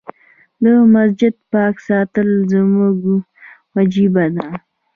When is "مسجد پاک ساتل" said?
0.93-2.29